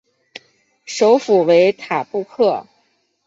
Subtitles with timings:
[0.83, 2.65] 首府为塔布克。